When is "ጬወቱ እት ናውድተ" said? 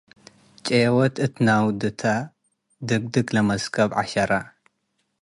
0.65-2.01